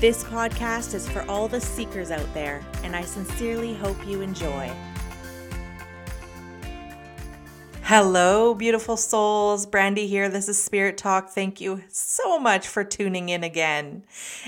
This 0.00 0.24
podcast 0.24 0.94
is 0.94 1.06
for 1.06 1.26
all 1.28 1.46
the 1.46 1.60
seekers 1.60 2.10
out 2.10 2.32
there, 2.32 2.64
and 2.82 2.96
I 2.96 3.02
sincerely 3.02 3.74
hope 3.74 3.98
you 4.06 4.22
enjoy. 4.22 4.72
Hello, 7.82 8.54
beautiful 8.54 8.96
souls. 8.96 9.66
Brandy 9.66 10.06
here. 10.06 10.30
This 10.30 10.48
is 10.48 10.62
Spirit 10.62 10.96
Talk. 10.96 11.28
Thank 11.28 11.60
you 11.60 11.82
so 11.88 12.38
much 12.38 12.66
for 12.66 12.82
tuning 12.82 13.28
in 13.28 13.44
again. 13.44 14.04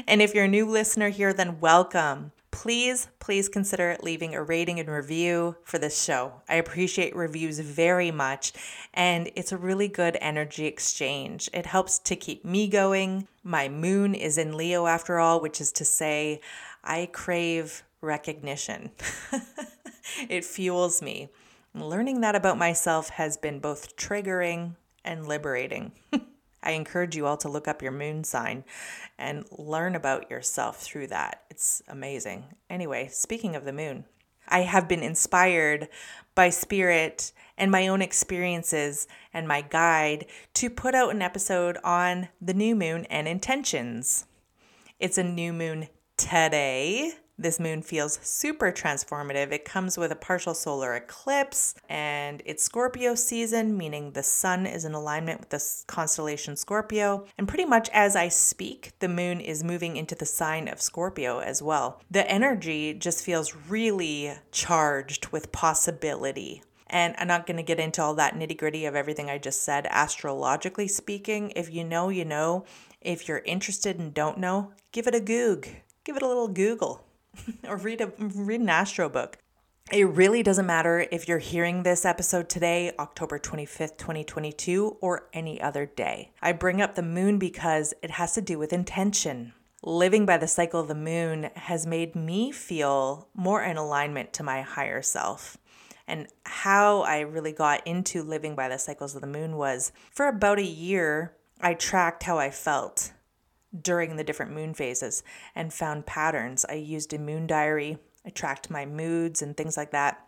And 0.09 0.23
if 0.23 0.34
you're 0.34 0.47
a 0.47 0.48
new 0.48 0.65
listener 0.65 1.11
here, 1.11 1.34
then 1.34 1.61
welcome 1.61 2.33
please, 2.52 3.09
please 3.19 3.48
consider 3.48 3.97
leaving 4.02 4.34
a 4.34 4.42
rating 4.42 4.79
and 4.79 4.88
review 4.88 5.56
for 5.65 5.79
this 5.79 6.01
show. 6.01 6.34
I 6.48 6.55
appreciate 6.56 7.16
reviews 7.16 7.59
very 7.59 8.12
much, 8.12 8.52
and 8.95 9.33
it's 9.34 9.51
a 9.51 9.56
really 9.56 9.88
good 9.88 10.16
energy 10.20 10.66
exchange. 10.66 11.51
It 11.52 11.66
helps 11.66 11.98
to 11.98 12.15
keep 12.15 12.45
me 12.45 12.69
going. 12.69 13.27
My 13.42 13.69
moon 13.69 14.14
is 14.14 14.39
in 14.39 14.56
Leo, 14.56 14.86
after 14.86 15.19
all, 15.19 15.41
which 15.41 15.61
is 15.61 15.72
to 15.72 15.84
say, 15.84 16.41
I 16.84 17.09
crave 17.12 17.83
recognition. 18.00 18.92
it 20.28 20.44
fuels 20.44 21.03
me. 21.03 21.31
Learning 21.75 22.20
that 22.20 22.37
about 22.37 22.59
myself 22.59 23.09
has 23.09 23.37
been 23.37 23.59
both 23.59 23.97
triggering 23.97 24.77
and 25.05 25.27
liberating. 25.27 25.92
I 26.62 26.72
encourage 26.72 27.16
you 27.16 27.27
all 27.27 27.36
to 27.38 27.48
look 27.48 27.66
up 27.66 27.82
your 27.82 27.92
moon 27.92 28.24
sign 28.24 28.64
and 29.18 29.44
learn 29.50 29.94
about 29.94 30.30
yourself 30.30 30.80
through 30.80 31.08
that. 31.08 31.42
It's 31.50 31.82
amazing. 31.88 32.44
Anyway, 32.70 33.08
speaking 33.10 33.56
of 33.56 33.64
the 33.64 33.72
moon, 33.72 34.04
I 34.48 34.60
have 34.60 34.88
been 34.88 35.02
inspired 35.02 35.88
by 36.34 36.50
spirit 36.50 37.32
and 37.56 37.70
my 37.70 37.88
own 37.88 38.02
experiences 38.02 39.06
and 39.32 39.46
my 39.46 39.62
guide 39.62 40.27
to 40.54 40.70
put 40.70 40.94
out 40.94 41.14
an 41.14 41.22
episode 41.22 41.78
on 41.84 42.28
the 42.41 42.54
new 42.54 42.74
moon 42.74 43.06
and 43.06 43.28
intentions. 43.28 44.26
It's 44.98 45.19
a 45.19 45.24
new 45.24 45.52
moon 45.52 45.88
today, 46.16 47.12
this 47.42 47.60
moon 47.60 47.82
feels 47.82 48.18
super 48.22 48.72
transformative. 48.72 49.52
It 49.52 49.64
comes 49.64 49.98
with 49.98 50.12
a 50.12 50.16
partial 50.16 50.54
solar 50.54 50.94
eclipse 50.94 51.74
and 51.88 52.42
it's 52.44 52.62
Scorpio 52.62 53.14
season, 53.14 53.76
meaning 53.76 54.12
the 54.12 54.22
sun 54.22 54.66
is 54.66 54.84
in 54.84 54.94
alignment 54.94 55.40
with 55.40 55.50
the 55.50 55.62
constellation 55.86 56.56
Scorpio. 56.56 57.26
And 57.36 57.48
pretty 57.48 57.64
much 57.64 57.88
as 57.92 58.16
I 58.16 58.28
speak, 58.28 58.92
the 59.00 59.08
moon 59.08 59.40
is 59.40 59.64
moving 59.64 59.96
into 59.96 60.14
the 60.14 60.26
sign 60.26 60.68
of 60.68 60.80
Scorpio 60.80 61.40
as 61.40 61.62
well. 61.62 62.00
The 62.10 62.28
energy 62.30 62.94
just 62.94 63.24
feels 63.24 63.54
really 63.68 64.32
charged 64.50 65.28
with 65.28 65.52
possibility. 65.52 66.62
And 66.88 67.14
I'm 67.18 67.28
not 67.28 67.46
going 67.46 67.56
to 67.56 67.62
get 67.62 67.80
into 67.80 68.02
all 68.02 68.14
that 68.14 68.34
nitty 68.34 68.58
gritty 68.58 68.84
of 68.84 68.94
everything 68.94 69.30
I 69.30 69.38
just 69.38 69.62
said, 69.62 69.88
astrologically 69.90 70.88
speaking. 70.88 71.52
If 71.56 71.72
you 71.72 71.84
know, 71.84 72.10
you 72.10 72.24
know. 72.24 72.66
If 73.00 73.26
you're 73.26 73.38
interested 73.38 73.98
and 73.98 74.12
don't 74.12 74.38
know, 74.38 74.74
give 74.92 75.06
it 75.06 75.14
a 75.14 75.20
goog. 75.20 75.66
Give 76.04 76.16
it 76.16 76.22
a 76.22 76.28
little 76.28 76.48
Google. 76.48 77.04
or 77.69 77.76
read 77.76 78.00
a 78.00 78.12
read 78.19 78.60
an 78.60 78.69
astro 78.69 79.09
book. 79.09 79.38
It 79.91 80.04
really 80.04 80.43
doesn't 80.43 80.66
matter 80.66 81.06
if 81.10 81.28
you're 81.28 81.38
hearing 81.38 81.82
this 81.82 82.04
episode 82.04 82.48
today, 82.48 82.93
October 82.98 83.38
25th, 83.38 83.98
2022, 83.98 84.97
or 85.00 85.28
any 85.32 85.60
other 85.60 85.87
day. 85.87 86.32
I 86.41 86.53
bring 86.53 86.81
up 86.81 86.94
the 86.94 87.03
moon 87.03 87.38
because 87.38 87.93
it 88.03 88.12
has 88.12 88.32
to 88.34 88.41
do 88.41 88.59
with 88.59 88.72
intention. 88.72 89.53
Living 89.82 90.25
by 90.25 90.38
the 90.38 90.47
cycle 90.47 90.81
of 90.81 90.88
the 90.88 90.94
moon 90.94 91.50
has 91.56 91.87
made 91.87 92.15
me 92.15 92.53
feel 92.53 93.28
more 93.34 93.62
in 93.62 93.76
alignment 93.76 94.32
to 94.34 94.44
my 94.44 94.62
higher 94.62 95.03
self. 95.03 95.59
And 96.06 96.28
how 96.44 97.00
I 97.00 97.20
really 97.20 97.53
got 97.53 97.87
into 97.87 98.22
living 98.22 98.54
by 98.54 98.69
the 98.69 98.78
cycles 98.78 99.14
of 99.14 99.20
the 99.20 99.26
moon 99.26 99.56
was 99.56 99.93
for 100.12 100.28
about 100.28 100.59
a 100.59 100.64
year, 100.64 101.34
I 101.60 101.75
tracked 101.75 102.22
how 102.22 102.38
I 102.38 102.50
felt 102.50 103.12
during 103.81 104.16
the 104.16 104.25
different 104.25 104.53
moon 104.53 104.75
phases 104.75 105.22
and 105.55 105.72
found 105.72 106.06
patterns. 106.06 106.65
I 106.69 106.75
used 106.75 107.12
a 107.12 107.19
moon 107.19 107.47
diary, 107.47 107.99
I 108.25 108.31
tracked 108.31 108.71
my 108.71 108.87
moods 108.87 109.43
and 109.43 109.56
things 109.56 109.77
like 109.77 109.91
that, 109.93 110.27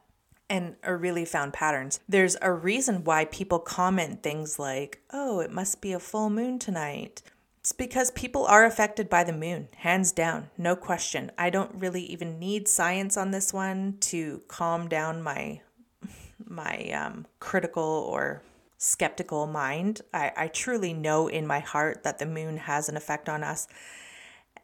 and 0.48 0.76
I 0.82 0.90
really 0.90 1.24
found 1.24 1.52
patterns. 1.52 2.00
There's 2.08 2.36
a 2.42 2.52
reason 2.52 3.04
why 3.04 3.26
people 3.26 3.58
comment 3.58 4.22
things 4.22 4.58
like, 4.58 5.02
oh, 5.12 5.40
it 5.40 5.50
must 5.50 5.80
be 5.80 5.92
a 5.92 6.00
full 6.00 6.30
moon 6.30 6.58
tonight. 6.58 7.22
It's 7.60 7.72
because 7.72 8.10
people 8.10 8.44
are 8.44 8.66
affected 8.66 9.08
by 9.08 9.24
the 9.24 9.32
moon, 9.32 9.68
hands 9.76 10.12
down, 10.12 10.50
no 10.58 10.76
question. 10.76 11.32
I 11.38 11.48
don't 11.48 11.74
really 11.74 12.02
even 12.02 12.38
need 12.38 12.68
science 12.68 13.16
on 13.16 13.30
this 13.30 13.54
one 13.54 13.96
to 14.00 14.42
calm 14.48 14.86
down 14.86 15.22
my 15.22 15.62
my 16.46 16.90
um, 16.90 17.26
critical 17.40 17.82
or 17.82 18.42
skeptical 18.84 19.46
mind. 19.46 20.02
I, 20.12 20.32
I 20.36 20.48
truly 20.48 20.92
know 20.92 21.26
in 21.26 21.46
my 21.46 21.60
heart 21.60 22.02
that 22.04 22.18
the 22.18 22.26
moon 22.26 22.58
has 22.58 22.88
an 22.88 22.96
effect 22.96 23.28
on 23.28 23.42
us. 23.42 23.66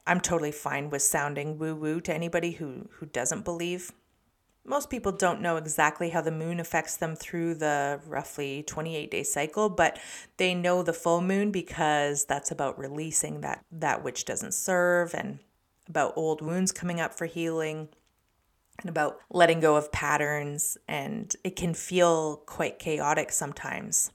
I'm 0.06 0.20
totally 0.20 0.52
fine 0.52 0.90
with 0.90 1.02
sounding 1.02 1.58
woo 1.58 1.74
woo 1.74 2.00
to 2.02 2.14
anybody 2.14 2.52
who, 2.52 2.88
who 2.92 3.06
doesn't 3.06 3.44
believe. 3.44 3.92
Most 4.64 4.90
people 4.90 5.12
don't 5.12 5.40
know 5.40 5.56
exactly 5.56 6.10
how 6.10 6.20
the 6.20 6.30
moon 6.30 6.60
affects 6.60 6.96
them 6.96 7.16
through 7.16 7.54
the 7.54 8.00
roughly 8.06 8.62
28 8.62 9.10
day 9.10 9.22
cycle, 9.22 9.70
but 9.70 9.98
they 10.36 10.54
know 10.54 10.82
the 10.82 10.92
full 10.92 11.22
moon 11.22 11.50
because 11.50 12.26
that's 12.26 12.50
about 12.50 12.78
releasing 12.78 13.40
that, 13.40 13.64
that 13.72 14.04
which 14.04 14.26
doesn't 14.26 14.52
serve 14.52 15.14
and 15.14 15.38
about 15.88 16.12
old 16.14 16.42
wounds 16.42 16.72
coming 16.72 17.00
up 17.00 17.14
for 17.14 17.26
healing 17.26 17.88
and 18.80 18.88
about 18.88 19.20
letting 19.30 19.60
go 19.60 19.76
of 19.76 19.92
patterns, 19.92 20.76
and 20.88 21.34
it 21.44 21.56
can 21.56 21.74
feel 21.74 22.36
quite 22.46 22.78
chaotic 22.78 23.32
sometimes. 23.32 24.10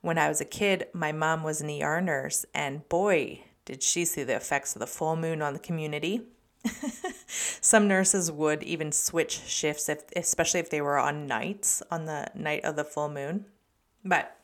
When 0.00 0.18
I 0.18 0.28
was 0.28 0.40
a 0.40 0.46
kid, 0.46 0.86
my 0.92 1.12
mom 1.12 1.42
was 1.42 1.60
an 1.60 1.70
ER 1.70 2.00
nurse, 2.00 2.46
and 2.54 2.88
boy, 2.88 3.42
did 3.64 3.82
she 3.82 4.04
see 4.04 4.22
the 4.22 4.36
effects 4.36 4.74
of 4.74 4.80
the 4.80 4.86
full 4.86 5.16
moon 5.16 5.42
on 5.42 5.52
the 5.52 5.58
community. 5.58 6.22
Some 7.26 7.88
nurses 7.88 8.30
would 8.30 8.62
even 8.62 8.92
switch 8.92 9.42
shifts, 9.46 9.88
if, 9.88 10.02
especially 10.16 10.60
if 10.60 10.70
they 10.70 10.80
were 10.80 10.98
on 10.98 11.26
nights 11.26 11.82
on 11.90 12.06
the 12.06 12.28
night 12.34 12.64
of 12.64 12.76
the 12.76 12.84
full 12.84 13.08
moon. 13.08 13.46
But 14.04 14.36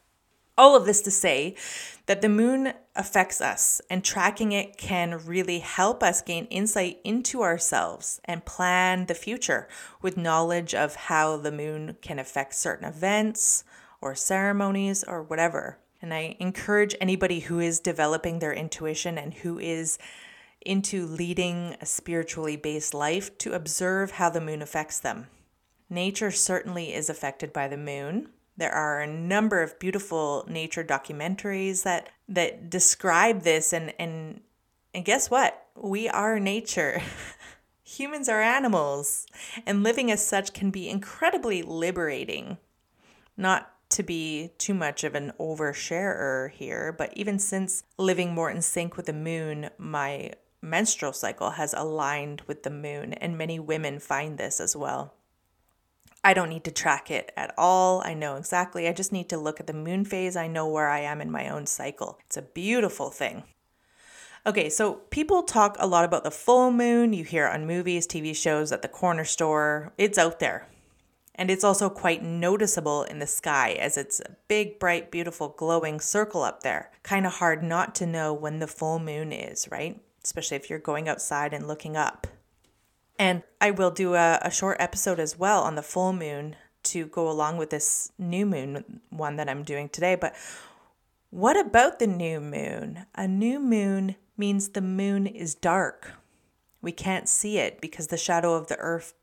all 0.59 0.77
of 0.77 0.87
this 0.87 1.01
to 1.03 1.11
say 1.11 1.55
that 2.07 2.23
the 2.23 2.29
moon 2.29 2.73
affects 2.95 3.41
us, 3.41 3.81
and 3.91 4.05
tracking 4.05 4.53
it 4.53 4.77
can 4.77 5.27
really 5.27 5.59
help 5.59 6.03
us 6.03 6.23
gain 6.23 6.47
insight 6.47 6.99
into 7.05 7.43
ourselves 7.43 8.21
and 8.25 8.45
plan 8.45 9.07
the 9.07 9.15
future 9.15 9.69
with 10.01 10.17
knowledge 10.17 10.75
of 10.75 10.95
how 10.95 11.37
the 11.37 11.53
moon 11.53 11.97
can 12.01 12.19
affect 12.19 12.55
certain 12.55 12.89
events 12.89 13.65
or 14.01 14.15
ceremonies 14.15 15.03
or 15.05 15.23
whatever. 15.23 15.79
And 16.01 16.15
I 16.15 16.37
encourage 16.39 16.95
anybody 17.01 17.41
who 17.41 17.59
is 17.59 17.81
developing 17.81 18.39
their 18.39 18.53
intuition 18.53 19.19
and 19.19 19.35
who 19.35 19.59
is 19.59 19.99
into 20.61 21.07
leading 21.07 21.77
a 21.81 21.87
spiritually 21.87 22.57
based 22.57 22.95
life 22.95 23.37
to 23.39 23.53
observe 23.53 24.13
how 24.13 24.31
the 24.31 24.41
moon 24.41 24.63
affects 24.63 24.99
them. 25.01 25.27
Nature 25.89 26.31
certainly 26.31 26.93
is 26.93 27.09
affected 27.09 27.53
by 27.53 27.69
the 27.69 27.77
moon 27.77 28.29
there 28.57 28.73
are 28.73 29.01
a 29.01 29.07
number 29.07 29.63
of 29.63 29.79
beautiful 29.79 30.45
nature 30.49 30.85
documentaries 30.85 31.83
that 31.83 32.09
that 32.29 32.71
describe 32.71 33.43
this 33.43 33.73
and 33.73 33.93
and 33.99 34.41
and 34.95 35.05
guess 35.05 35.31
what? 35.31 35.67
We 35.77 36.09
are 36.09 36.41
nature. 36.41 37.03
Humans 37.85 38.29
are 38.29 38.41
animals, 38.41 39.27
and 39.67 39.83
living 39.83 40.11
as 40.11 40.27
such 40.27 40.53
can 40.53 40.71
be 40.71 40.89
incredibly 40.89 41.63
liberating. 41.63 42.57
Not 43.37 43.71
to 43.91 44.03
be 44.03 44.51
too 44.59 44.75
much 44.75 45.05
of 45.05 45.15
an 45.15 45.33
oversharer 45.39 46.51
here, 46.51 46.93
but 46.97 47.13
even 47.17 47.39
since 47.39 47.85
living 47.99 48.35
more 48.35 48.51
in 48.51 48.63
sync 48.63 48.97
with 48.97 49.07
the 49.07 49.13
moon, 49.13 49.71
my 49.79 50.33
menstrual 50.61 51.13
cycle 51.13 51.51
has 51.51 51.75
aligned 51.75 52.41
with 52.47 52.63
the 52.63 52.71
moon, 52.71 53.13
and 53.13 53.39
many 53.39 53.61
women 53.61 54.01
find 54.01 54.39
this 54.39 54.61
as 54.61 54.75
well. 54.75 55.15
I 56.27 56.35
don't 56.35 56.49
need 56.49 56.65
to 56.65 56.73
track 56.73 57.09
it 57.09 57.31
at 57.37 57.55
all. 57.57 58.03
I 58.05 58.13
know 58.13 58.35
exactly. 58.35 58.89
I 58.89 58.93
just 58.93 59.13
need 59.13 59.29
to 59.29 59.37
look 59.37 59.61
at 59.61 59.69
the 59.69 59.73
moon 59.73 60.05
phase. 60.05 60.35
I 60.35 60.49
know 60.49 60.67
where 60.67 60.89
I 60.89 60.99
am 60.99 61.21
in 61.21 61.31
my 61.31 61.49
own 61.49 61.67
cycle. 61.67 62.19
It's 62.27 62.37
a 62.37 62.43
beautiful 62.43 63.11
thing. 63.11 63.45
Okay, 64.45 64.69
so 64.69 64.95
people 65.11 65.45
talk 65.45 65.77
a 65.79 65.87
lot 65.87 66.05
about 66.05 66.25
the 66.25 66.33
full 66.33 66.73
moon. 66.73 67.13
You 67.13 67.23
hear 67.23 67.47
on 67.47 67.65
movies, 67.65 68.09
TV 68.09 68.35
shows, 68.35 68.73
at 68.73 68.83
the 68.83 68.89
corner 68.89 69.25
store. 69.25 69.93
It's 69.99 70.19
out 70.19 70.41
there. 70.41 70.67
And 71.37 71.49
it's 71.49 71.63
also 71.63 71.89
quite 71.89 72.25
noticeable 72.25 73.05
in 73.05 73.21
the 73.21 73.29
sky 73.29 73.75
as 73.75 73.97
it's 73.97 74.19
a 74.19 74.35
big, 74.49 74.81
bright, 74.81 75.13
beautiful, 75.13 75.51
glowing 75.57 76.01
circle 76.01 76.43
up 76.43 76.65
there. 76.65 76.91
Kind 77.05 77.25
of 77.25 77.35
hard 77.35 77.63
not 77.63 77.95
to 77.95 78.05
know 78.05 78.35
when 78.35 78.59
the 78.59 78.67
full 78.67 78.99
moon 78.99 79.31
is, 79.31 79.71
right? 79.71 80.01
Especially 80.25 80.57
if 80.57 80.69
you're 80.71 80.81
going 80.81 81.09
outside 81.09 81.55
and 81.55 81.69
looking 81.69 81.97
up. 81.97 82.27
And 83.19 83.43
I 83.61 83.71
will 83.71 83.91
do 83.91 84.15
a, 84.15 84.39
a 84.43 84.51
short 84.51 84.77
episode 84.79 85.19
as 85.19 85.39
well 85.39 85.63
on 85.63 85.75
the 85.75 85.83
full 85.83 86.13
moon 86.13 86.57
to 86.85 87.07
go 87.07 87.29
along 87.29 87.57
with 87.57 87.71
this 87.71 88.13
new 88.19 88.47
moon 88.47 89.01
one 89.11 89.37
that 89.37 89.49
I'm 89.49 89.63
doing 89.65 89.89
today. 89.89 90.15
But 90.15 90.35
what 91.31 91.59
about 91.59 91.99
the 91.99 92.07
new 92.07 92.41
moon? 92.41 93.07
A 93.15 93.27
new 93.27 93.59
moon 93.59 94.17
means 94.37 94.69
the 94.69 94.81
moon 94.81 95.27
is 95.27 95.55
dark. 95.55 96.13
We 96.81 96.93
can't 96.93 97.29
see 97.29 97.59
it 97.59 97.81
because 97.81 98.09
the 98.09 98.17
shadow 98.17 98.55
of 98.55 98.69
the 98.69 98.77
earth 98.77 99.15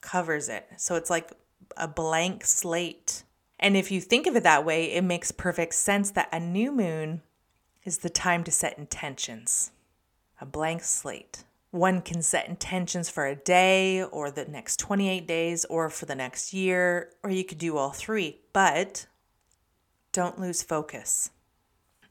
covers 0.00 0.48
it. 0.48 0.68
So 0.76 0.94
it's 0.94 1.10
like 1.10 1.32
a 1.76 1.88
blank 1.88 2.44
slate. 2.44 3.24
And 3.58 3.76
if 3.76 3.90
you 3.90 4.00
think 4.00 4.26
of 4.26 4.36
it 4.36 4.42
that 4.42 4.64
way, 4.64 4.92
it 4.92 5.02
makes 5.02 5.32
perfect 5.32 5.74
sense 5.74 6.10
that 6.12 6.28
a 6.32 6.38
new 6.38 6.70
moon 6.70 7.22
is 7.84 7.98
the 7.98 8.10
time 8.10 8.44
to 8.44 8.50
set 8.50 8.78
intentions. 8.78 9.72
A 10.40 10.46
blank 10.46 10.82
slate. 10.82 11.44
One 11.72 12.02
can 12.02 12.20
set 12.20 12.48
intentions 12.48 13.08
for 13.08 13.26
a 13.26 13.34
day 13.34 14.02
or 14.02 14.30
the 14.30 14.44
next 14.44 14.78
28 14.78 15.26
days 15.26 15.64
or 15.64 15.88
for 15.88 16.04
the 16.04 16.14
next 16.14 16.52
year, 16.52 17.10
or 17.22 17.30
you 17.30 17.44
could 17.44 17.56
do 17.56 17.78
all 17.78 17.92
three, 17.92 18.40
but 18.52 19.06
don't 20.12 20.38
lose 20.38 20.62
focus. 20.62 21.30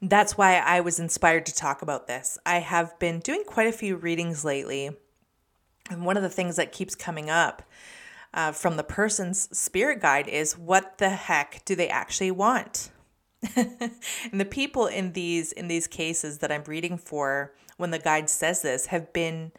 That's 0.02 0.36
why 0.36 0.56
I 0.56 0.82
was 0.82 1.00
inspired 1.00 1.46
to 1.46 1.54
talk 1.54 1.84
about 1.84 2.08
this. 2.08 2.40
I 2.44 2.58
have 2.58 2.98
been 2.98 3.20
doing 3.20 3.44
quite 3.46 3.68
a 3.68 3.72
few 3.72 3.98
readings 3.98 4.44
lately, 4.44 4.98
and 5.92 6.06
one 6.06 6.18
of 6.18 6.24
the 6.24 6.30
things 6.30 6.56
that 6.56 6.72
keeps 6.72 6.96
coming 6.96 7.30
up 7.30 7.62
uh, 8.34 8.54
from 8.54 8.78
the 8.78 8.84
person's 8.84 9.56
spirit 9.56 10.02
guide 10.02 10.28
is 10.28 10.58
what 10.58 10.98
the 10.98 11.10
heck 11.10 11.64
do 11.66 11.76
they 11.76 11.88
actually 11.88 12.32
want? 12.32 12.90
and 13.56 14.40
the 14.40 14.46
people 14.46 14.88
in 14.88 15.14
these 15.14 15.52
in 15.52 15.68
these 15.68 15.88
cases 15.88 16.40
that 16.40 16.52
I'm 16.52 16.64
reading 16.64 16.98
for 16.98 17.54
when 17.82 17.92
the 17.92 18.00
guide 18.00 18.30
says 18.30 18.62
this 18.62 18.86
have 18.86 19.12
been 19.12 19.52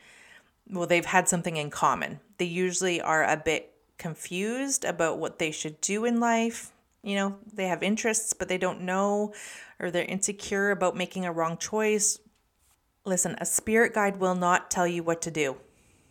well 0.71 0.87
they've 0.87 1.05
had 1.05 1.29
something 1.29 1.57
in 1.57 1.69
common. 1.69 2.21
They 2.39 2.47
usually 2.47 3.01
are 3.01 3.25
a 3.25 3.37
bit 3.37 3.75
confused 3.99 4.85
about 4.85 5.19
what 5.19 5.39
they 5.39 5.51
should 5.51 5.81
do 5.81 6.05
in 6.05 6.21
life. 6.21 6.73
You 7.03 7.17
know, 7.17 7.37
they 7.53 7.67
have 7.67 7.83
interests 7.83 8.33
but 8.33 8.49
they 8.49 8.59
don't 8.59 8.81
know 8.81 9.35
or 9.79 9.91
they're 9.91 10.05
insecure 10.05 10.71
about 10.71 10.97
making 10.97 11.27
a 11.27 11.33
wrong 11.33 11.59
choice. 11.59 12.19
Listen, 13.05 13.37
a 13.41 13.45
spirit 13.45 13.93
guide 13.93 14.19
will 14.19 14.37
not 14.37 14.71
tell 14.71 14.87
you 14.87 15.03
what 15.03 15.21
to 15.23 15.31
do. 15.31 15.57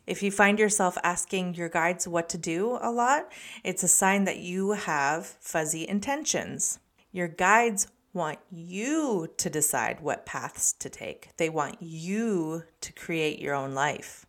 If 0.05 0.21
you 0.21 0.31
find 0.31 0.59
yourself 0.59 0.97
asking 1.03 1.53
your 1.53 1.69
guides 1.69 2.07
what 2.07 2.27
to 2.29 2.37
do 2.37 2.77
a 2.81 2.91
lot, 2.91 3.31
it's 3.63 3.83
a 3.83 3.87
sign 3.87 4.25
that 4.25 4.39
you 4.39 4.71
have 4.71 5.25
fuzzy 5.39 5.87
intentions. 5.87 6.79
Your 7.13 7.29
guides 7.29 7.87
want 8.13 8.39
you 8.51 9.29
to 9.37 9.49
decide 9.49 10.01
what 10.01 10.25
paths 10.25 10.73
to 10.73 10.89
take, 10.89 11.29
they 11.37 11.49
want 11.49 11.77
you 11.79 12.63
to 12.81 12.93
create 12.93 13.39
your 13.39 13.55
own 13.55 13.73
life. 13.73 14.25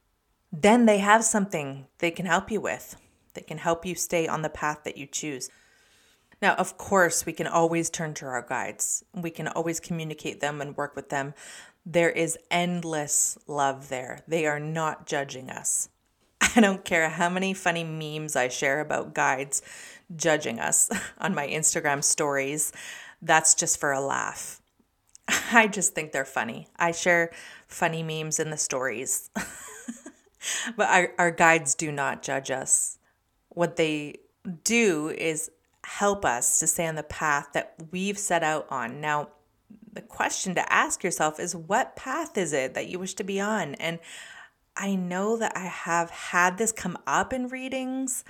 Then 0.52 0.87
they 0.87 0.99
have 0.99 1.25
something 1.25 1.87
they 1.99 2.11
can 2.11 2.26
help 2.26 2.50
you 2.50 2.61
with. 2.61 2.96
They 3.34 3.40
can 3.40 3.58
help 3.58 3.87
you 3.87 3.94
stay 3.94 4.29
on 4.29 4.43
the 4.43 4.50
path 4.50 4.81
that 4.84 4.99
you 4.99 5.06
choose. 5.06 5.49
Now, 6.43 6.55
of 6.55 6.76
course, 6.76 7.25
we 7.25 7.32
can 7.32 7.46
always 7.46 7.88
turn 7.88 8.14
to 8.14 8.26
our 8.26 8.43
guides. 8.43 9.05
We 9.14 9.31
can 9.31 9.49
always 9.49 9.81
communicate 9.81 10.40
them 10.40 10.61
and 10.61 10.76
work 10.76 10.96
with 10.96 11.08
them. 11.08 11.34
There 11.87 12.11
is 12.11 12.37
endless 12.50 13.38
love 13.46 13.88
there. 13.88 14.20
They 14.26 14.46
are 14.46 14.61
not 14.61 15.06
judging 15.06 15.50
us. 15.50 15.88
I 16.56 16.61
don't 16.61 16.84
care 16.84 17.08
how 17.08 17.29
many 17.29 17.55
funny 17.55 17.84
memes 17.84 18.37
I 18.37 18.49
share 18.49 18.81
about 18.81 19.14
guides 19.14 19.62
judging 20.14 20.61
us 20.61 20.90
on 21.19 21.34
my 21.34 21.46
Instagram 21.46 22.02
stories. 22.02 22.73
That's 23.23 23.55
just 23.55 23.79
for 23.79 23.93
a 23.93 24.01
laugh. 24.01 24.61
I 25.53 25.69
just 25.69 25.95
think 25.95 26.13
they're 26.13 26.25
funny. 26.25 26.69
I 26.77 26.91
share 26.91 27.31
funny 27.69 28.03
memes 28.03 28.41
in 28.41 28.51
the 28.51 28.57
stories. 28.57 29.31
but 30.77 30.89
our, 30.89 31.13
our 31.19 31.31
guides 31.31 31.75
do 31.75 31.93
not 31.93 32.23
judge 32.23 32.51
us. 32.51 32.99
What 33.49 33.77
they 33.77 34.17
do 34.65 35.09
is 35.09 35.51
help 35.85 36.25
us 36.25 36.59
to 36.59 36.67
stay 36.67 36.87
on 36.87 36.97
the 36.97 37.03
path 37.03 37.51
that 37.55 37.75
we've 37.91 38.19
set 38.19 38.43
out 38.43 38.67
on. 38.71 39.01
Now, 39.01 39.29
the 39.93 40.03
question 40.03 40.55
to 40.55 40.73
ask 40.73 41.05
yourself 41.05 41.39
is 41.39 41.55
what 41.55 41.97
path 41.97 42.37
is 42.37 42.53
it 42.53 42.75
that 42.75 42.89
you 42.89 42.99
wish 42.99 43.15
to 43.15 43.25
be 43.25 43.41
on? 43.41 43.75
And 43.77 43.99
I 44.77 44.95
know 44.95 45.37
that 45.37 45.57
I 45.57 45.67
have 45.67 46.11
had 46.11 46.57
this 46.57 46.73
come 46.73 46.97
up 47.07 47.33
in 47.33 47.49
readings 47.49 48.25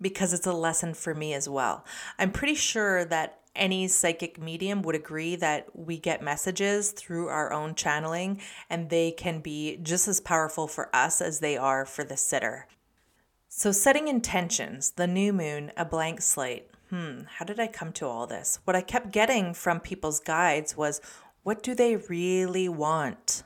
because 0.00 0.32
it's 0.32 0.46
a 0.46 0.52
lesson 0.52 0.94
for 0.94 1.14
me 1.14 1.34
as 1.34 1.48
well. 1.48 1.84
I'm 2.18 2.32
pretty 2.32 2.54
sure 2.54 3.04
that 3.06 3.40
any 3.56 3.88
psychic 3.88 4.40
medium 4.40 4.82
would 4.82 4.94
agree 4.94 5.36
that 5.36 5.68
we 5.74 5.98
get 5.98 6.22
messages 6.22 6.90
through 6.92 7.28
our 7.28 7.52
own 7.52 7.74
channeling 7.74 8.40
and 8.70 8.90
they 8.90 9.10
can 9.10 9.40
be 9.40 9.78
just 9.82 10.08
as 10.08 10.20
powerful 10.20 10.66
for 10.66 10.94
us 10.94 11.20
as 11.20 11.40
they 11.40 11.56
are 11.56 11.84
for 11.84 12.04
the 12.04 12.16
sitter. 12.16 12.66
So, 13.48 13.72
setting 13.72 14.08
intentions, 14.08 14.90
the 14.90 15.06
new 15.06 15.32
moon, 15.32 15.72
a 15.76 15.84
blank 15.84 16.20
slate. 16.20 16.68
Hmm, 16.90 17.22
how 17.38 17.44
did 17.44 17.58
I 17.58 17.66
come 17.66 17.92
to 17.94 18.06
all 18.06 18.26
this? 18.26 18.60
What 18.64 18.76
I 18.76 18.80
kept 18.82 19.12
getting 19.12 19.54
from 19.54 19.80
people's 19.80 20.20
guides 20.20 20.76
was 20.76 21.00
what 21.42 21.62
do 21.62 21.74
they 21.74 21.96
really 21.96 22.68
want? 22.68 23.42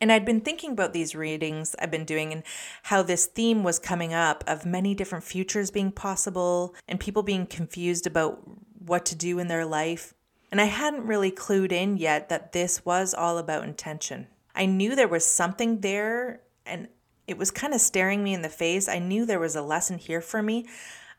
And 0.00 0.10
I'd 0.10 0.24
been 0.24 0.40
thinking 0.40 0.72
about 0.72 0.92
these 0.92 1.14
readings 1.14 1.76
I've 1.78 1.92
been 1.92 2.04
doing 2.04 2.32
and 2.32 2.42
how 2.82 3.02
this 3.02 3.26
theme 3.26 3.62
was 3.62 3.78
coming 3.78 4.12
up 4.12 4.42
of 4.48 4.66
many 4.66 4.96
different 4.96 5.22
futures 5.22 5.70
being 5.70 5.92
possible 5.92 6.74
and 6.88 6.98
people 6.98 7.22
being 7.22 7.46
confused 7.46 8.04
about 8.04 8.42
what 8.86 9.04
to 9.06 9.14
do 9.14 9.38
in 9.38 9.48
their 9.48 9.64
life. 9.64 10.14
And 10.50 10.60
I 10.60 10.64
hadn't 10.64 11.06
really 11.06 11.30
clued 11.30 11.72
in 11.72 11.96
yet 11.96 12.28
that 12.28 12.52
this 12.52 12.84
was 12.84 13.14
all 13.14 13.38
about 13.38 13.64
intention. 13.64 14.26
I 14.54 14.66
knew 14.66 14.94
there 14.94 15.08
was 15.08 15.24
something 15.24 15.80
there 15.80 16.40
and 16.66 16.88
it 17.26 17.38
was 17.38 17.50
kind 17.50 17.72
of 17.72 17.80
staring 17.80 18.22
me 18.22 18.34
in 18.34 18.42
the 18.42 18.48
face. 18.48 18.88
I 18.88 18.98
knew 18.98 19.24
there 19.24 19.40
was 19.40 19.56
a 19.56 19.62
lesson 19.62 19.98
here 19.98 20.20
for 20.20 20.42
me. 20.42 20.66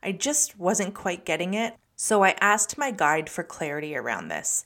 I 0.04 0.12
just 0.12 0.60
wasn't 0.60 0.94
quite 0.94 1.26
getting 1.26 1.54
it. 1.54 1.76
So 1.96 2.24
I 2.24 2.36
asked 2.42 2.78
my 2.78 2.92
guide 2.92 3.30
for 3.30 3.44
clarity 3.44 3.96
around 3.96 4.28
this. 4.28 4.66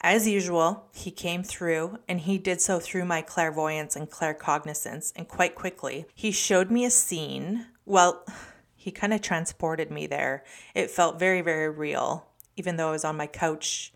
As 0.00 0.28
usual, 0.28 0.84
he 0.92 1.10
came 1.10 1.42
through 1.42 1.98
and 2.08 2.20
he 2.20 2.36
did 2.36 2.60
so 2.60 2.78
through 2.78 3.06
my 3.06 3.22
clairvoyance 3.22 3.96
and 3.96 4.10
claircognizance, 4.10 5.12
and 5.16 5.26
quite 5.26 5.54
quickly. 5.54 6.04
He 6.14 6.30
showed 6.30 6.70
me 6.70 6.84
a 6.84 6.90
scene. 6.90 7.68
Well, 7.86 8.26
he 8.84 8.90
kind 8.90 9.14
of 9.14 9.22
transported 9.22 9.90
me 9.90 10.06
there. 10.06 10.44
It 10.74 10.90
felt 10.90 11.18
very, 11.18 11.40
very 11.40 11.70
real, 11.70 12.26
even 12.54 12.76
though 12.76 12.88
I 12.88 12.92
was 12.92 13.02
on 13.02 13.16
my 13.16 13.26
couch 13.26 13.94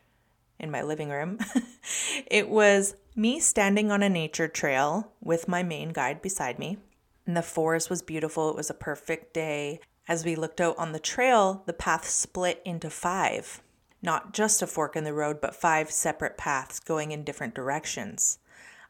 in 0.59 0.71
my 0.71 0.81
living 0.81 1.11
room. 1.11 1.39
it 2.27 2.49
was 2.49 2.97
me 3.15 3.39
standing 3.39 3.93
on 3.93 4.03
a 4.03 4.09
nature 4.09 4.49
trail 4.49 5.13
with 5.21 5.47
my 5.47 5.63
main 5.63 5.91
guide 5.91 6.23
beside 6.23 6.59
me. 6.59 6.79
And 7.27 7.37
the 7.37 7.43
forest 7.43 7.91
was 7.91 8.01
beautiful. 8.01 8.49
It 8.49 8.57
was 8.57 8.71
a 8.71 8.75
perfect 8.75 9.35
day. 9.35 9.81
As 10.09 10.25
we 10.25 10.35
looked 10.35 10.59
out 10.59 10.79
on 10.79 10.93
the 10.93 10.99
trail, 10.99 11.65
the 11.67 11.75
path 11.75 12.09
split 12.09 12.63
into 12.65 12.89
five 12.89 13.61
not 14.01 14.33
just 14.33 14.63
a 14.63 14.67
fork 14.67 14.95
in 14.95 15.05
the 15.05 15.13
road, 15.13 15.41
but 15.41 15.55
five 15.55 15.91
separate 15.91 16.39
paths 16.39 16.79
going 16.79 17.11
in 17.11 17.25
different 17.25 17.55
directions. 17.55 18.39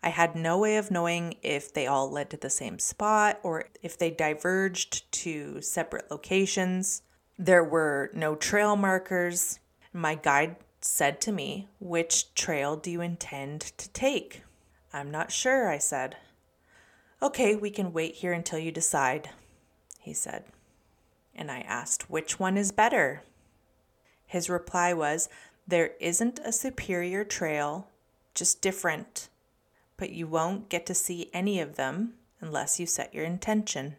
I 0.02 0.10
had 0.10 0.36
no 0.36 0.58
way 0.58 0.76
of 0.76 0.90
knowing 0.90 1.36
if 1.42 1.72
they 1.72 1.86
all 1.86 2.10
led 2.10 2.30
to 2.30 2.36
the 2.36 2.50
same 2.50 2.78
spot 2.78 3.40
or 3.42 3.64
if 3.82 3.98
they 3.98 4.10
diverged 4.10 5.10
to 5.12 5.60
separate 5.60 6.10
locations. 6.10 7.02
There 7.36 7.64
were 7.64 8.10
no 8.14 8.34
trail 8.36 8.76
markers. 8.76 9.58
My 9.92 10.14
guide 10.14 10.56
said 10.80 11.20
to 11.22 11.32
me, 11.32 11.68
Which 11.80 12.34
trail 12.34 12.76
do 12.76 12.90
you 12.90 13.00
intend 13.00 13.60
to 13.78 13.88
take? 13.90 14.42
I'm 14.92 15.10
not 15.10 15.32
sure, 15.32 15.68
I 15.68 15.78
said. 15.78 16.16
Okay, 17.20 17.56
we 17.56 17.70
can 17.70 17.92
wait 17.92 18.16
here 18.16 18.32
until 18.32 18.60
you 18.60 18.70
decide, 18.70 19.30
he 19.98 20.12
said. 20.12 20.44
And 21.34 21.50
I 21.50 21.60
asked, 21.60 22.08
Which 22.08 22.38
one 22.38 22.56
is 22.56 22.70
better? 22.70 23.22
His 24.26 24.48
reply 24.48 24.92
was, 24.92 25.28
There 25.66 25.92
isn't 25.98 26.38
a 26.44 26.52
superior 26.52 27.24
trail, 27.24 27.88
just 28.34 28.62
different, 28.62 29.28
but 29.98 30.10
you 30.10 30.26
won't 30.26 30.70
get 30.70 30.86
to 30.86 30.94
see 30.94 31.28
any 31.34 31.60
of 31.60 31.76
them 31.76 32.14
unless 32.40 32.80
you 32.80 32.86
set 32.86 33.12
your 33.12 33.24
intention. 33.24 33.96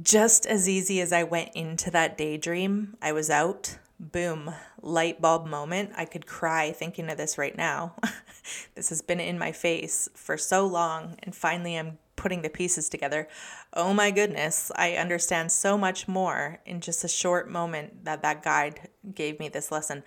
Just 0.00 0.46
as 0.46 0.68
easy 0.68 1.00
as 1.00 1.12
I 1.12 1.24
went 1.24 1.50
into 1.54 1.90
that 1.90 2.16
daydream, 2.16 2.96
I 3.02 3.10
was 3.10 3.30
out. 3.30 3.78
Boom, 3.98 4.54
light 4.80 5.20
bulb 5.20 5.46
moment. 5.46 5.90
I 5.96 6.04
could 6.04 6.26
cry 6.26 6.70
thinking 6.70 7.10
of 7.10 7.16
this 7.16 7.36
right 7.36 7.56
now. 7.56 7.94
this 8.76 8.90
has 8.90 9.02
been 9.02 9.18
in 9.18 9.38
my 9.38 9.50
face 9.50 10.08
for 10.14 10.36
so 10.36 10.64
long, 10.66 11.16
and 11.24 11.34
finally 11.34 11.76
I'm 11.76 11.98
putting 12.14 12.42
the 12.42 12.50
pieces 12.50 12.88
together. 12.88 13.26
Oh 13.72 13.92
my 13.94 14.10
goodness, 14.10 14.70
I 14.76 14.92
understand 14.92 15.50
so 15.50 15.78
much 15.78 16.06
more 16.06 16.60
in 16.66 16.80
just 16.80 17.02
a 17.02 17.08
short 17.08 17.50
moment 17.50 18.04
that 18.04 18.22
that 18.22 18.42
guide 18.42 18.88
gave 19.14 19.40
me 19.40 19.48
this 19.48 19.72
lesson. 19.72 20.04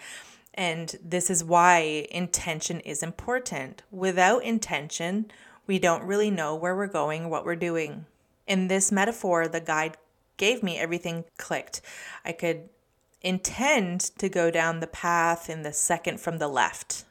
And 0.53 0.96
this 1.03 1.29
is 1.29 1.43
why 1.43 2.08
intention 2.12 2.79
is 2.81 3.01
important. 3.01 3.84
Without 3.89 4.43
intention, 4.43 5.31
we 5.65 5.79
don't 5.79 6.03
really 6.03 6.29
know 6.29 6.55
where 6.55 6.75
we're 6.75 6.88
going, 6.88 7.29
what 7.29 7.46
we're 7.46 7.55
doing. 7.55 8.05
In 8.48 8.67
this 8.67 8.91
metaphor, 8.91 9.48
the 9.48 9.62
guide 9.62 9.98
gave 10.38 10.63
me 10.63 10.77
everything 10.77 11.24
clicked. 11.38 11.81
I 12.25 12.31
could 12.34 12.70
intend 13.22 14.01
to 14.17 14.27
go 14.27 14.51
down 14.51 14.79
the 14.79 14.88
path 14.88 15.50
in 15.50 15.62
the 15.62 15.74
second 15.74 16.20
from 16.20 16.39
the 16.39 16.48
left 16.48 17.05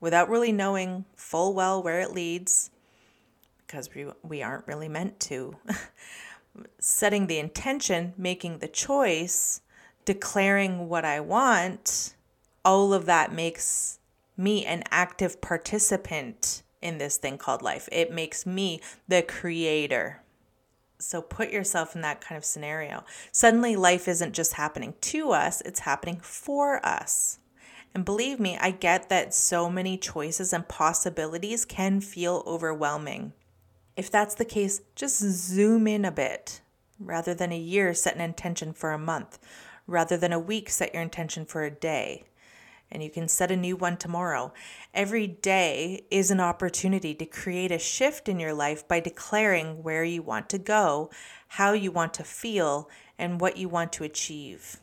without 0.00 0.28
really 0.28 0.52
knowing 0.52 1.04
full 1.16 1.54
well 1.54 1.82
where 1.82 2.00
it 2.00 2.12
leads 2.12 2.70
because 3.66 3.92
we, 3.94 4.06
we 4.22 4.42
aren't 4.42 4.66
really 4.66 4.88
meant 4.88 5.18
to. 5.18 5.56
Setting 6.78 7.26
the 7.26 7.38
intention, 7.38 8.14
making 8.16 8.58
the 8.58 8.68
choice, 8.68 9.60
declaring 10.04 10.88
what 10.88 11.04
I 11.04 11.20
want, 11.20 12.14
all 12.66 12.92
of 12.92 13.06
that 13.06 13.32
makes 13.32 14.00
me 14.36 14.66
an 14.66 14.82
active 14.90 15.40
participant 15.40 16.64
in 16.82 16.98
this 16.98 17.16
thing 17.16 17.38
called 17.38 17.62
life. 17.62 17.88
It 17.92 18.12
makes 18.12 18.44
me 18.44 18.80
the 19.06 19.22
creator. 19.22 20.22
So 20.98 21.22
put 21.22 21.50
yourself 21.50 21.94
in 21.94 22.00
that 22.02 22.20
kind 22.20 22.36
of 22.36 22.44
scenario. 22.44 23.04
Suddenly, 23.30 23.76
life 23.76 24.08
isn't 24.08 24.34
just 24.34 24.54
happening 24.54 24.94
to 25.02 25.30
us, 25.30 25.60
it's 25.60 25.80
happening 25.80 26.18
for 26.20 26.84
us. 26.84 27.38
And 27.94 28.04
believe 28.04 28.40
me, 28.40 28.58
I 28.60 28.72
get 28.72 29.08
that 29.10 29.32
so 29.32 29.70
many 29.70 29.96
choices 29.96 30.52
and 30.52 30.68
possibilities 30.68 31.64
can 31.64 32.00
feel 32.00 32.42
overwhelming. 32.46 33.32
If 33.96 34.10
that's 34.10 34.34
the 34.34 34.44
case, 34.44 34.82
just 34.96 35.20
zoom 35.20 35.86
in 35.86 36.04
a 36.04 36.10
bit. 36.10 36.60
Rather 36.98 37.32
than 37.32 37.52
a 37.52 37.58
year, 37.58 37.94
set 37.94 38.16
an 38.16 38.20
intention 38.20 38.72
for 38.72 38.90
a 38.90 38.98
month. 38.98 39.38
Rather 39.86 40.16
than 40.16 40.32
a 40.32 40.38
week, 40.38 40.68
set 40.68 40.92
your 40.92 41.02
intention 41.02 41.46
for 41.46 41.62
a 41.62 41.70
day. 41.70 42.24
And 42.90 43.02
you 43.02 43.10
can 43.10 43.28
set 43.28 43.50
a 43.50 43.56
new 43.56 43.76
one 43.76 43.96
tomorrow. 43.96 44.52
Every 44.94 45.26
day 45.26 46.06
is 46.10 46.30
an 46.30 46.40
opportunity 46.40 47.14
to 47.14 47.26
create 47.26 47.72
a 47.72 47.78
shift 47.78 48.28
in 48.28 48.38
your 48.38 48.54
life 48.54 48.86
by 48.86 49.00
declaring 49.00 49.82
where 49.82 50.04
you 50.04 50.22
want 50.22 50.48
to 50.50 50.58
go, 50.58 51.10
how 51.48 51.72
you 51.72 51.90
want 51.90 52.14
to 52.14 52.24
feel, 52.24 52.88
and 53.18 53.40
what 53.40 53.56
you 53.56 53.68
want 53.68 53.92
to 53.94 54.04
achieve. 54.04 54.80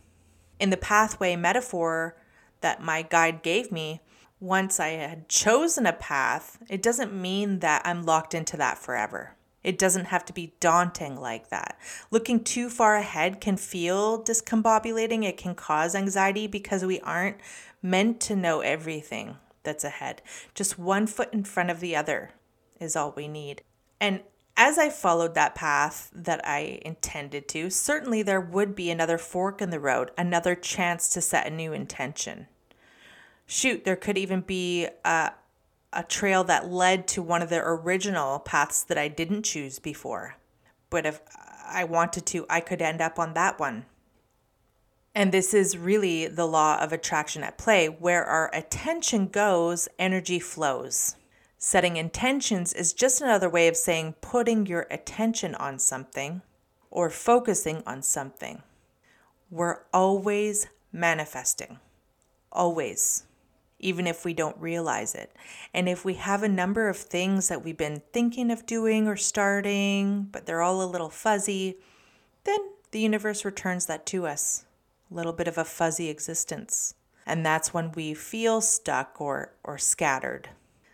In 0.59 0.69
the 0.69 0.77
pathway 0.77 1.35
metaphor 1.35 2.17
that 2.61 2.81
my 2.81 3.01
guide 3.01 3.41
gave 3.41 3.71
me, 3.71 4.01
once 4.39 4.79
I 4.79 4.89
had 4.89 5.29
chosen 5.29 5.85
a 5.85 5.93
path, 5.93 6.57
it 6.69 6.81
doesn't 6.81 7.13
mean 7.13 7.59
that 7.59 7.81
I'm 7.85 8.03
locked 8.03 8.33
into 8.33 8.57
that 8.57 8.77
forever. 8.77 9.35
It 9.63 9.77
doesn't 9.77 10.05
have 10.05 10.25
to 10.25 10.33
be 10.33 10.53
daunting 10.59 11.19
like 11.19 11.49
that. 11.49 11.77
Looking 12.11 12.43
too 12.43 12.69
far 12.69 12.95
ahead 12.95 13.39
can 13.41 13.57
feel 13.57 14.23
discombobulating. 14.23 15.23
It 15.23 15.37
can 15.37 15.55
cause 15.55 15.95
anxiety 15.95 16.47
because 16.47 16.83
we 16.83 16.99
aren't 17.01 17.37
meant 17.81 18.19
to 18.21 18.35
know 18.35 18.61
everything 18.61 19.37
that's 19.63 19.83
ahead. 19.83 20.21
Just 20.53 20.77
one 20.77 21.07
foot 21.07 21.33
in 21.33 21.43
front 21.43 21.69
of 21.69 21.79
the 21.79 21.95
other 21.95 22.31
is 22.79 22.95
all 22.95 23.13
we 23.15 23.27
need. 23.27 23.61
And 23.99 24.21
as 24.55 24.77
I 24.77 24.89
followed 24.89 25.33
that 25.35 25.55
path 25.55 26.11
that 26.13 26.45
I 26.47 26.79
intended 26.83 27.47
to, 27.49 27.69
certainly 27.69 28.21
there 28.21 28.41
would 28.41 28.75
be 28.75 28.91
another 28.91 29.17
fork 29.17 29.61
in 29.61 29.69
the 29.69 29.79
road, 29.79 30.11
another 30.17 30.55
chance 30.55 31.09
to 31.09 31.21
set 31.21 31.47
a 31.47 31.49
new 31.49 31.73
intention 31.73 32.47
shoot, 33.45 33.83
there 33.83 33.95
could 33.95 34.17
even 34.17 34.41
be 34.41 34.87
a, 35.05 35.31
a 35.95 36.03
trail 36.03 36.43
that 36.45 36.69
led 36.69 37.07
to 37.09 37.21
one 37.21 37.41
of 37.41 37.49
the 37.49 37.61
original 37.63 38.39
paths 38.39 38.83
that 38.83 38.97
I 38.97 39.07
didn't 39.07 39.43
choose 39.43 39.79
before. 39.79 40.35
But 40.89 41.05
if 41.05 41.21
I 41.65 41.83
wanted 41.83 42.25
to, 42.27 42.45
I 42.49 42.59
could 42.59 42.81
end 42.81 43.01
up 43.01 43.19
on 43.19 43.33
that 43.33 43.59
one. 43.59 43.85
And 45.15 45.31
this 45.31 45.53
is 45.53 45.77
really 45.77 46.27
the 46.27 46.47
law 46.47 46.79
of 46.79 46.91
attraction 46.91 47.43
at 47.43 47.57
play. 47.57 47.87
Where 47.87 48.23
our 48.23 48.49
attention 48.53 49.27
goes, 49.27 49.87
energy 49.99 50.39
flows. 50.39 51.15
Setting 51.57 51.97
intentions 51.97 52.73
is 52.73 52.93
just 52.93 53.21
another 53.21 53.49
way 53.49 53.67
of 53.67 53.77
saying 53.77 54.15
putting 54.21 54.65
your 54.65 54.87
attention 54.91 55.55
on 55.55 55.79
something 55.79 56.41
or 56.91 57.09
focusing 57.09 57.83
on 57.85 58.01
something. 58.01 58.63
We're 59.49 59.79
always 59.93 60.67
manifesting. 60.91 61.79
Always 62.51 63.23
even 63.83 64.07
if 64.07 64.25
we 64.25 64.33
don't 64.33 64.57
realize 64.57 65.13
it. 65.13 65.35
And 65.73 65.89
if 65.89 66.05
we 66.05 66.15
have 66.15 66.41
a 66.41 66.47
number 66.47 66.89
of 66.89 66.97
things 66.97 67.49
that 67.49 67.63
we've 67.63 67.77
been 67.77 68.01
thinking 68.11 68.49
of 68.49 68.65
doing 68.65 69.07
or 69.07 69.17
starting, 69.17 70.29
but 70.31 70.45
they're 70.45 70.61
all 70.61 70.81
a 70.81 70.85
little 70.89 71.09
fuzzy, 71.09 71.77
then 72.45 72.59
the 72.91 72.99
universe 72.99 73.43
returns 73.43 73.85
that 73.87 74.05
to 74.07 74.25
us. 74.25 74.65
A 75.11 75.13
little 75.13 75.33
bit 75.33 75.47
of 75.47 75.57
a 75.57 75.65
fuzzy 75.65 76.09
existence. 76.09 76.95
And 77.25 77.45
that's 77.45 77.73
when 77.73 77.91
we 77.91 78.13
feel 78.13 78.61
stuck 78.61 79.19
or, 79.19 79.53
or 79.63 79.77
scattered. 79.77 80.49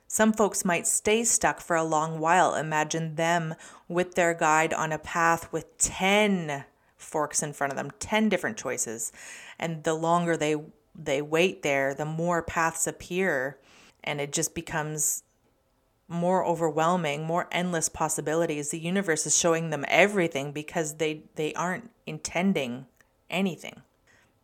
Some 0.08 0.34
folks 0.34 0.66
might 0.66 0.88
stay 0.88 1.24
stuck 1.24 1.62
for 1.62 1.76
a 1.76 1.84
long 1.84 2.20
while. 2.20 2.56
Imagine 2.56 3.16
them 3.16 3.54
with 3.88 4.16
their 4.16 4.34
guide 4.34 4.74
on 4.74 4.92
a 4.92 4.98
path 4.98 5.52
with 5.54 5.78
10 5.78 6.66
forks 6.98 7.44
in 7.44 7.54
front 7.54 7.72
of 7.72 7.78
them, 7.78 7.92
10 8.00 8.28
different 8.30 8.58
choices. 8.58 9.12
And 9.60 9.84
the 9.84 9.94
longer 9.94 10.36
they 10.36 10.56
they 11.04 11.22
wait 11.22 11.64
there, 11.64 11.94
the 11.94 12.06
more 12.06 12.42
paths 12.42 12.88
appear 12.88 13.58
and 14.04 14.22
it 14.22 14.32
just 14.32 14.56
becomes 14.56 15.24
more 16.08 16.44
overwhelming, 16.44 17.24
more 17.24 17.48
endless 17.52 17.90
possibilities. 17.90 18.70
The 18.70 18.80
universe 18.80 19.26
is 19.26 19.38
showing 19.38 19.70
them 19.70 19.86
everything 19.88 20.52
because 20.52 20.96
they 20.96 21.24
they 21.36 21.54
aren't 21.54 21.92
intending 22.06 22.88
anything. 23.30 23.82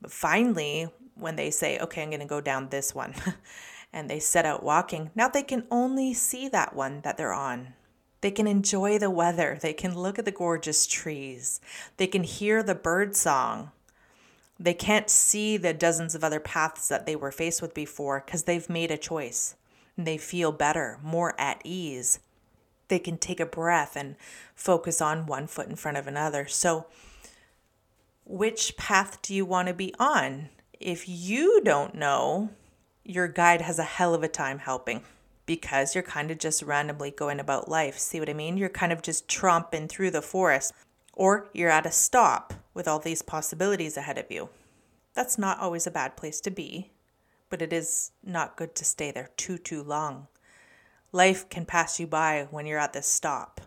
But 0.01 0.11
finally, 0.11 0.87
when 1.15 1.35
they 1.35 1.49
say, 1.49 1.79
"Okay, 1.79 2.03
I'm 2.03 2.09
going 2.09 2.19
to 2.19 2.25
go 2.25 2.41
down 2.41 2.69
this 2.69 2.93
one." 2.93 3.15
and 3.93 4.09
they 4.09 4.19
set 4.19 4.45
out 4.45 4.61
walking, 4.61 5.09
now 5.15 5.29
they 5.29 5.41
can 5.41 5.65
only 5.71 6.13
see 6.13 6.49
that 6.49 6.75
one 6.75 6.99
that 7.01 7.17
they're 7.17 7.33
on. 7.33 7.73
They 8.19 8.31
can 8.31 8.47
enjoy 8.47 8.99
the 8.99 9.09
weather. 9.09 9.57
They 9.61 9.73
can 9.73 9.97
look 9.97 10.19
at 10.19 10.25
the 10.25 10.31
gorgeous 10.31 10.85
trees. 10.85 11.61
They 11.97 12.07
can 12.07 12.23
hear 12.23 12.61
the 12.61 12.75
bird 12.75 13.15
song. 13.15 13.71
They 14.59 14.73
can't 14.73 15.09
see 15.09 15.57
the 15.57 15.73
dozens 15.73 16.15
of 16.15 16.23
other 16.23 16.39
paths 16.39 16.87
that 16.87 17.05
they 17.05 17.15
were 17.15 17.31
faced 17.31 17.61
with 17.61 17.73
before 17.73 18.23
because 18.25 18.43
they've 18.43 18.69
made 18.69 18.91
a 18.91 18.97
choice. 18.97 19.55
They 19.97 20.17
feel 20.17 20.51
better, 20.51 20.99
more 21.03 21.39
at 21.39 21.61
ease. 21.63 22.19
They 22.87 22.99
can 22.99 23.17
take 23.17 23.39
a 23.39 23.45
breath 23.45 23.95
and 23.95 24.15
focus 24.53 25.01
on 25.01 25.25
one 25.25 25.47
foot 25.47 25.67
in 25.67 25.75
front 25.75 25.97
of 25.97 26.07
another. 26.07 26.47
So, 26.47 26.85
which 28.23 28.77
path 28.77 29.21
do 29.21 29.33
you 29.33 29.45
want 29.45 29.67
to 29.67 29.73
be 29.73 29.93
on? 29.99 30.49
If 30.79 31.07
you 31.07 31.61
don't 31.63 31.95
know, 31.95 32.49
your 33.03 33.27
guide 33.27 33.61
has 33.61 33.79
a 33.79 33.83
hell 33.83 34.13
of 34.13 34.23
a 34.23 34.27
time 34.27 34.59
helping 34.59 35.03
because 35.45 35.93
you're 35.93 36.03
kind 36.03 36.31
of 36.31 36.39
just 36.39 36.63
randomly 36.63 37.11
going 37.11 37.39
about 37.39 37.69
life. 37.69 37.97
See 37.97 38.19
what 38.19 38.29
I 38.29 38.33
mean? 38.33 38.57
You're 38.57 38.69
kind 38.69 38.91
of 38.91 39.01
just 39.01 39.27
tromping 39.27 39.87
through 39.87 40.11
the 40.11 40.21
forest 40.21 40.73
or 41.15 41.47
you're 41.53 41.69
at 41.69 41.85
a 41.85 41.91
stop 41.91 42.53
with 42.73 42.87
all 42.87 42.99
these 42.99 43.21
possibilities 43.21 43.97
ahead 43.97 44.17
of 44.17 44.29
you. 44.29 44.49
That's 45.13 45.37
not 45.37 45.59
always 45.59 45.87
a 45.87 45.91
bad 45.91 46.17
place 46.17 46.41
to 46.41 46.51
be, 46.51 46.91
but 47.49 47.61
it 47.61 47.71
is 47.71 48.11
not 48.23 48.57
good 48.57 48.75
to 48.75 48.85
stay 48.85 49.11
there 49.11 49.29
too, 49.37 49.57
too 49.57 49.81
long. 49.81 50.27
Life 51.11 51.49
can 51.49 51.65
pass 51.65 51.99
you 51.99 52.07
by 52.07 52.47
when 52.51 52.65
you're 52.65 52.79
at 52.79 52.93
this 52.93 53.07
stop. 53.07 53.61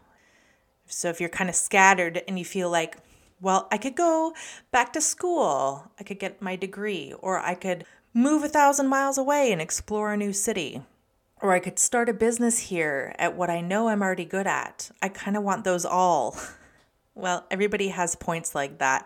So 0.86 1.08
if 1.08 1.20
you're 1.20 1.30
kind 1.30 1.48
of 1.48 1.56
scattered 1.56 2.22
and 2.28 2.38
you 2.38 2.44
feel 2.44 2.70
like, 2.70 2.98
well, 3.40 3.68
I 3.70 3.78
could 3.78 3.94
go 3.94 4.34
back 4.70 4.92
to 4.92 5.00
school, 5.00 5.90
I 5.98 6.02
could 6.02 6.18
get 6.18 6.42
my 6.42 6.56
degree, 6.56 7.14
or 7.20 7.38
I 7.38 7.54
could 7.54 7.84
move 8.12 8.42
a 8.42 8.48
thousand 8.48 8.88
miles 8.88 9.16
away 9.16 9.52
and 9.52 9.62
explore 9.62 10.12
a 10.12 10.16
new 10.16 10.32
city, 10.32 10.82
or 11.40 11.52
I 11.52 11.60
could 11.60 11.78
start 11.78 12.08
a 12.08 12.14
business 12.14 12.58
here 12.58 13.14
at 13.18 13.36
what 13.36 13.48
I 13.48 13.60
know 13.60 13.88
I'm 13.88 14.02
already 14.02 14.24
good 14.24 14.46
at. 14.46 14.90
I 15.00 15.08
kind 15.08 15.36
of 15.36 15.42
want 15.42 15.64
those 15.64 15.84
all. 15.84 16.36
Well, 17.18 17.44
everybody 17.50 17.88
has 17.88 18.14
points 18.14 18.54
like 18.54 18.78
that. 18.78 19.04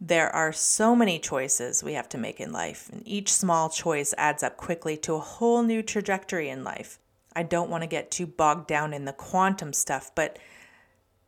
There 0.00 0.34
are 0.34 0.50
so 0.50 0.96
many 0.96 1.18
choices 1.18 1.84
we 1.84 1.92
have 1.92 2.08
to 2.08 2.18
make 2.18 2.40
in 2.40 2.52
life, 2.52 2.88
and 2.90 3.06
each 3.06 3.30
small 3.30 3.68
choice 3.68 4.14
adds 4.16 4.42
up 4.42 4.56
quickly 4.56 4.96
to 4.98 5.14
a 5.14 5.20
whole 5.20 5.62
new 5.62 5.82
trajectory 5.82 6.48
in 6.48 6.64
life. 6.64 6.98
I 7.36 7.42
don't 7.42 7.68
want 7.68 7.82
to 7.82 7.86
get 7.86 8.10
too 8.10 8.26
bogged 8.26 8.66
down 8.66 8.94
in 8.94 9.04
the 9.04 9.12
quantum 9.12 9.74
stuff, 9.74 10.10
but 10.14 10.38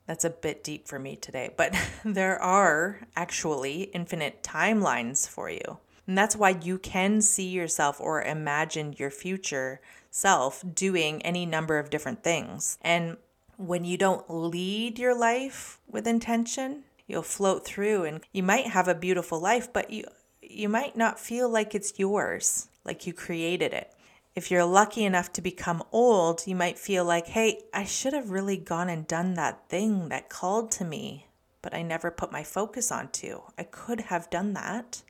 that's 0.06 0.24
a 0.24 0.30
bit 0.30 0.64
deep 0.64 0.88
for 0.88 0.98
me 0.98 1.16
today. 1.16 1.50
But 1.54 1.76
there 2.04 2.40
are 2.40 3.06
actually 3.14 3.82
infinite 3.92 4.42
timelines 4.42 5.28
for 5.28 5.50
you. 5.50 5.78
And 6.06 6.16
that's 6.16 6.34
why 6.34 6.58
you 6.62 6.78
can 6.78 7.20
see 7.20 7.48
yourself 7.48 8.00
or 8.00 8.22
imagine 8.22 8.94
your 8.96 9.10
future 9.10 9.82
self 10.10 10.64
doing 10.74 11.20
any 11.22 11.44
number 11.44 11.78
of 11.78 11.90
different 11.90 12.24
things. 12.24 12.78
And 12.80 13.18
when 13.56 13.85
you 13.85 13.97
don't 13.97 14.28
lead 14.28 14.99
your 14.99 15.14
life 15.14 15.80
with 15.87 16.06
intention, 16.06 16.85
you'll 17.06 17.23
float 17.23 17.64
through 17.64 18.04
and 18.04 18.21
you 18.32 18.42
might 18.42 18.66
have 18.68 18.88
a 18.88 18.94
beautiful 18.94 19.40
life, 19.40 19.73
but 19.73 19.90
you 19.90 20.04
you 20.40 20.68
might 20.68 20.97
not 20.97 21.21
feel 21.21 21.49
like 21.49 21.75
it's 21.75 21.99
yours, 21.99 22.68
like 22.85 23.06
you 23.06 23.12
created 23.12 23.73
it. 23.73 23.94
If 24.35 24.50
you're 24.50 24.64
lucky 24.64 25.04
enough 25.04 25.32
to 25.35 25.40
become 25.40 25.82
old, 25.92 26.47
you 26.47 26.54
might 26.54 26.78
feel 26.78 27.04
like, 27.04 27.28
"Hey, 27.28 27.62
I 27.73 27.85
should 27.85 28.12
have 28.12 28.30
really 28.30 28.56
gone 28.56 28.88
and 28.88 29.06
done 29.06 29.35
that 29.35 29.68
thing 29.68 30.09
that 30.09 30.28
called 30.28 30.71
to 30.73 30.85
me, 30.85 31.28
but 31.62 31.75
I 31.75 31.82
never 31.82 32.11
put 32.11 32.32
my 32.32 32.42
focus 32.42 32.90
onto. 32.90 33.42
I 33.56 33.62
could 33.64 34.02
have 34.02 34.30
done 34.30 34.52
that. 34.54 35.02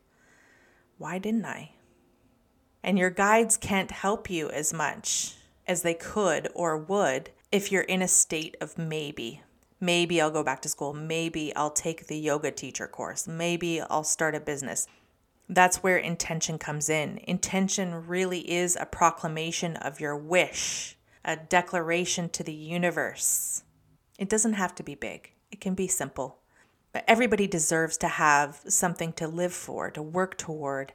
Why 0.99 1.19
didn't 1.19 1.47
I?" 1.47 1.73
And 2.83 2.99
your 2.99 3.11
guides 3.11 3.57
can't 3.57 3.91
help 3.91 4.29
you 4.29 4.51
as 4.51 4.73
much 4.73 5.37
as 5.67 5.83
they 5.83 5.95
could 5.95 6.51
or 6.55 6.77
would 6.77 7.31
if 7.53 7.71
you're 7.71 7.83
in 7.83 8.03
a 8.03 8.09
state 8.09 8.57
of 8.61 8.79
maybe. 8.79 9.43
Maybe 9.79 10.21
I'll 10.21 10.31
go 10.31 10.43
back 10.43 10.63
to 10.63 10.69
school. 10.69 10.95
Maybe 10.95 11.55
I'll 11.55 11.71
take 11.71 12.07
the 12.07 12.19
yoga 12.19 12.51
teacher 12.51 12.87
course. 12.89 13.29
Maybe 13.29 13.81
I'll 13.81 14.05
start 14.05 14.35
a 14.35 14.41
business. 14.41 14.87
That's 15.49 15.83
where 15.83 15.99
intention 15.99 16.59
comes 16.59 16.89
in. 16.89 17.19
Intention 17.25 18.07
really 18.07 18.51
is 18.51 18.77
a 18.81 18.87
proclamation 18.87 19.77
of 19.77 20.01
your 20.01 20.17
wish, 20.17 20.97
a 21.25 21.37
declaration 21.37 22.31
to 22.31 22.43
the 22.43 22.55
universe 22.55 23.63
It 24.19 24.29
doesn't 24.29 24.55
have 24.55 24.75
to 24.77 24.83
be 24.83 24.95
big, 24.95 25.33
it 25.51 25.61
can 25.61 25.75
be 25.75 25.89
simple. 25.89 26.39
But 26.93 27.05
everybody 27.09 27.47
deserves 27.47 27.97
to 27.99 28.09
have 28.09 28.61
something 28.69 29.13
to 29.15 29.27
live 29.27 29.53
for, 29.53 29.91
to 29.91 30.03
work 30.03 30.39
toward. 30.39 30.93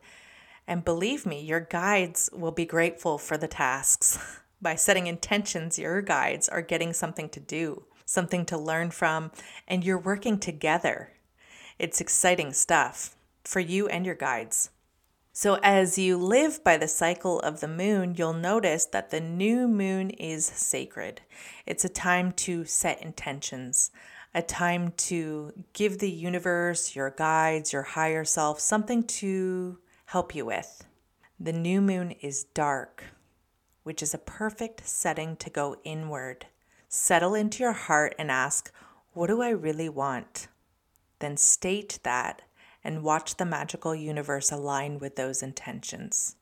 And 0.68 0.86
believe 0.86 1.26
me, 1.26 1.42
your 1.42 1.60
guides 1.60 2.30
will 2.34 2.52
be 2.52 2.66
grateful 2.66 3.18
for 3.18 3.38
the 3.38 3.48
tasks. 3.48 4.18
By 4.62 4.76
setting 4.76 5.08
intentions, 5.08 5.78
your 5.78 6.02
guides 6.02 6.50
are 6.50 6.62
getting 6.62 6.94
something 6.94 7.30
to 7.30 7.40
do, 7.40 7.86
something 8.06 8.46
to 8.46 8.58
learn 8.58 8.92
from, 8.92 9.32
and 9.68 9.84
you're 9.84 10.00
working 10.00 10.40
together. 10.40 11.14
It's 11.78 12.02
exciting 12.02 12.54
stuff 12.54 13.16
for 13.44 13.60
you 13.60 13.88
and 13.88 14.06
your 14.06 14.16
guides. 14.16 14.72
So, 15.32 15.60
as 15.62 16.00
you 16.00 16.18
live 16.18 16.64
by 16.64 16.78
the 16.78 16.88
cycle 16.88 17.40
of 17.42 17.60
the 17.60 17.68
moon, 17.68 18.16
you'll 18.18 18.34
notice 18.34 18.88
that 18.88 19.12
the 19.12 19.22
new 19.22 19.68
moon 19.68 20.10
is 20.10 20.48
sacred. 20.48 21.22
It's 21.68 21.86
a 21.86 21.90
time 21.90 22.32
to 22.32 22.66
set 22.66 23.04
intentions, 23.04 23.92
a 24.34 24.42
time 24.42 24.94
to 24.98 25.54
give 25.74 26.00
the 26.00 26.10
universe, 26.10 26.96
your 26.96 27.12
guides, 27.12 27.72
your 27.72 27.84
higher 27.84 28.26
self 28.26 28.60
something 28.60 29.04
to 29.04 29.78
help 30.06 30.34
you 30.34 30.48
with. 30.48 30.84
The 31.40 31.54
new 31.54 31.82
moon 31.82 32.14
is 32.20 32.46
dark, 32.46 33.04
which 33.88 34.03
is 34.03 34.13
a 34.13 34.17
perfect 34.17 34.86
setting 34.86 35.38
to 35.38 35.50
go 35.50 35.77
inward. 35.86 36.46
Settle 36.89 37.34
into 37.34 37.63
your 37.63 37.72
heart 37.72 38.13
and 38.20 38.29
ask, 38.29 38.70
What 39.13 39.27
do 39.27 39.41
I 39.41 39.51
really 39.51 39.88
want? 39.88 40.50
Then 41.20 41.38
state 41.38 41.98
that 42.03 42.41
and 42.84 43.01
watch 43.01 43.38
the 43.38 43.46
magical 43.46 43.96
universe 43.96 44.51
align 44.51 45.00
with 45.00 45.15
those 45.15 45.41
intentions. 45.41 46.36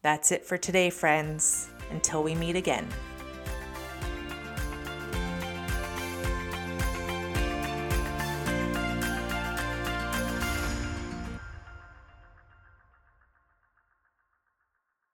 That's 0.00 0.32
it 0.32 0.46
for 0.46 0.56
today, 0.56 0.88
friends. 0.88 1.68
Until 1.90 2.22
we 2.22 2.34
meet 2.34 2.56
again. 2.56 2.88